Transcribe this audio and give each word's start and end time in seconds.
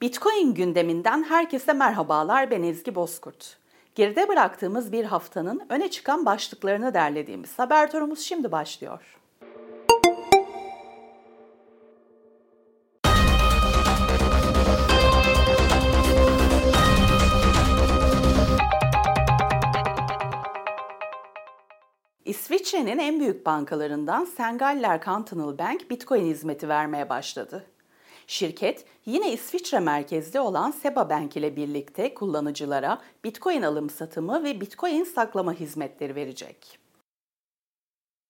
Bitcoin 0.00 0.54
gündeminden 0.54 1.22
herkese 1.22 1.72
merhabalar 1.72 2.50
ben 2.50 2.62
Ezgi 2.62 2.94
Bozkurt. 2.94 3.56
Geride 3.94 4.28
bıraktığımız 4.28 4.92
bir 4.92 5.04
haftanın 5.04 5.62
öne 5.68 5.90
çıkan 5.90 6.26
başlıklarını 6.26 6.94
derlediğimiz 6.94 7.58
haber 7.58 7.90
turumuz 7.90 8.20
şimdi 8.20 8.52
başlıyor. 8.52 9.18
İsviçre'nin 22.24 22.98
en 22.98 23.20
büyük 23.20 23.46
bankalarından 23.46 24.24
Sengaller 24.24 25.04
Cantonal 25.04 25.58
Bank 25.58 25.90
Bitcoin 25.90 26.26
hizmeti 26.26 26.68
vermeye 26.68 27.08
başladı. 27.08 27.66
Şirket 28.26 28.84
yine 29.06 29.32
İsviçre 29.32 29.80
merkezli 29.80 30.40
olan 30.40 30.70
Seba 30.70 31.10
Bank 31.10 31.36
ile 31.36 31.56
birlikte 31.56 32.14
kullanıcılara 32.14 32.98
Bitcoin 33.24 33.62
alım 33.62 33.90
satımı 33.90 34.44
ve 34.44 34.60
Bitcoin 34.60 35.04
saklama 35.04 35.52
hizmetleri 35.52 36.14
verecek. 36.14 36.78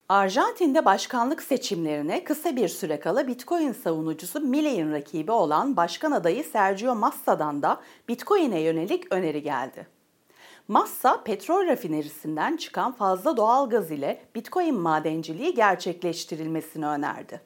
Arjantin'de 0.09 0.85
başkanlık 0.85 1.43
seçimlerine 1.43 2.25
kısa 2.25 2.57
bir 2.57 2.69
süre 2.69 3.01
kala 3.01 3.29
Bitcoin 3.29 3.73
savunucusu 3.73 4.41
Millei'in 4.41 4.93
rakibi 4.93 5.33
olan 5.33 5.77
başkan 5.77 6.13
adayı 6.13 6.45
Sergio 6.45 6.95
Massa'dan 6.95 7.63
da 7.63 7.81
Bitcoin'e 8.09 8.61
yönelik 8.61 9.13
öneri 9.13 9.43
geldi. 9.43 9.87
Massa, 10.69 11.23
petrol 11.23 11.67
rafinerisinden 11.67 12.57
çıkan 12.57 12.93
fazla 12.93 13.37
doğal 13.37 13.71
gaz 13.71 13.91
ile 13.91 14.23
Bitcoin 14.35 14.75
madenciliği 14.75 15.55
gerçekleştirilmesini 15.55 16.87
önerdi. 16.87 17.41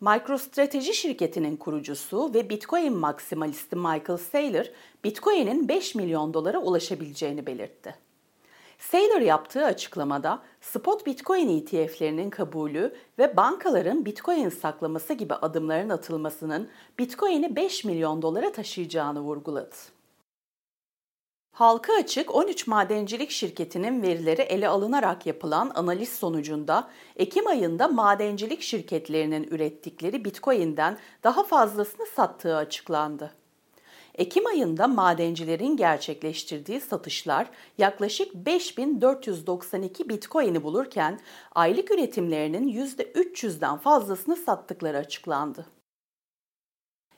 MicroStrateji 0.00 0.94
şirketinin 0.94 1.56
kurucusu 1.56 2.34
ve 2.34 2.50
Bitcoin 2.50 2.92
maksimalisti 2.92 3.76
Michael 3.76 4.18
Saylor, 4.18 4.64
Bitcoin'in 5.04 5.68
5 5.68 5.94
milyon 5.94 6.34
dolara 6.34 6.58
ulaşabileceğini 6.58 7.46
belirtti. 7.46 7.94
Saylor 8.78 9.20
yaptığı 9.20 9.64
açıklamada 9.64 10.42
spot 10.60 11.06
Bitcoin 11.06 11.48
ETF'lerinin 11.48 12.30
kabulü 12.30 12.96
ve 13.18 13.36
bankaların 13.36 14.04
Bitcoin 14.04 14.48
saklaması 14.48 15.12
gibi 15.12 15.34
adımların 15.34 15.88
atılmasının 15.88 16.68
Bitcoin'i 16.98 17.56
5 17.56 17.84
milyon 17.84 18.22
dolara 18.22 18.52
taşıyacağını 18.52 19.20
vurguladı. 19.20 19.95
Halka 21.56 21.92
açık 21.94 22.34
13 22.34 22.66
madencilik 22.66 23.30
şirketinin 23.30 24.02
verileri 24.02 24.42
ele 24.42 24.68
alınarak 24.68 25.26
yapılan 25.26 25.72
analiz 25.74 26.08
sonucunda 26.08 26.90
Ekim 27.16 27.46
ayında 27.46 27.88
madencilik 27.88 28.62
şirketlerinin 28.62 29.48
ürettikleri 29.50 30.24
Bitcoin'den 30.24 30.98
daha 31.24 31.42
fazlasını 31.44 32.06
sattığı 32.06 32.56
açıklandı. 32.56 33.34
Ekim 34.14 34.46
ayında 34.46 34.88
madencilerin 34.88 35.76
gerçekleştirdiği 35.76 36.80
satışlar 36.80 37.50
yaklaşık 37.78 38.34
5492 38.34 40.08
Bitcoin'i 40.08 40.62
bulurken 40.62 41.20
aylık 41.54 41.90
üretimlerinin 41.90 42.68
%300'den 42.68 43.76
fazlasını 43.76 44.36
sattıkları 44.36 44.98
açıklandı. 44.98 45.66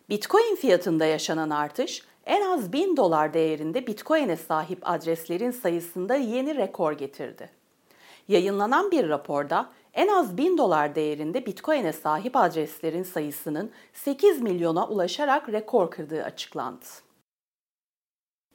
Bitcoin 0.08 0.56
fiyatında 0.56 1.05
yaşanan 1.05 1.50
artış 1.50 2.02
en 2.29 2.43
az 2.43 2.73
1000 2.73 2.97
dolar 2.97 3.34
değerinde 3.34 3.87
Bitcoin'e 3.87 4.37
sahip 4.37 4.79
adreslerin 4.83 5.51
sayısında 5.51 6.15
yeni 6.15 6.57
rekor 6.57 6.93
getirdi. 6.93 7.51
Yayınlanan 8.29 8.91
bir 8.91 9.09
raporda 9.09 9.70
en 9.95 10.09
az 10.09 10.37
1000 10.37 10.59
dolar 10.59 10.95
değerinde 10.95 11.47
Bitcoin'e 11.47 11.93
sahip 11.93 12.37
adreslerin 12.37 13.03
sayısının 13.03 13.70
8 13.93 14.41
milyona 14.43 14.89
ulaşarak 14.89 15.48
rekor 15.48 15.91
kırdığı 15.91 16.25
açıklandı. 16.25 16.85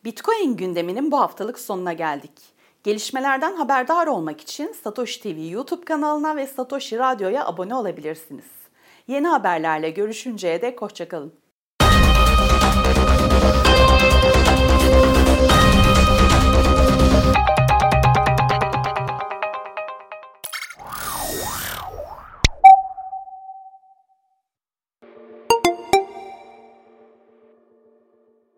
Bitcoin 0.05 0.57
gündeminin 0.57 1.11
bu 1.11 1.19
haftalık 1.19 1.59
sonuna 1.59 1.93
geldik. 1.93 2.53
Gelişmelerden 2.83 3.55
haberdar 3.55 4.07
olmak 4.07 4.41
için 4.41 4.73
Satoshi 4.83 5.21
TV 5.21 5.51
YouTube 5.51 5.85
kanalına 5.85 6.35
ve 6.35 6.47
Satoshi 6.47 6.97
Radyo'ya 6.97 7.45
abone 7.45 7.75
olabilirsiniz. 7.75 8.45
Yeni 9.07 9.27
haberlerle 9.27 9.89
görüşünceye 9.89 10.61
dek 10.61 10.81
hoşçakalın. 10.81 11.42